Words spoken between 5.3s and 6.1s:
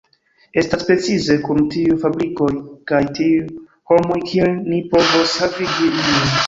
havigi